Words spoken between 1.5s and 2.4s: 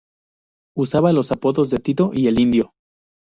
de Tito y El